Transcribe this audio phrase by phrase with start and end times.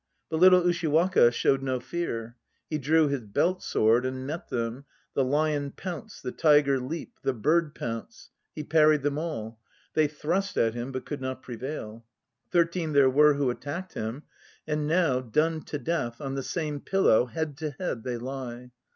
[0.31, 2.35] But little Ushiwaka showed no fear.
[2.71, 4.85] He drew his belt sword and met them.
[5.13, 8.31] The Lion Pounce, The Tiger Leap, The Bird Pounce...
[8.31, 9.59] x He parried them all.
[9.93, 12.03] They thrust at him but could not prevail.
[12.49, 14.23] Thirteen there were who attacked him;
[14.65, 18.71] And now, done to death, on the same pillow head to head they lie.